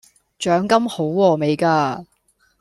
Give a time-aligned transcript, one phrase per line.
[0.39, 2.05] 獎金好禾味架!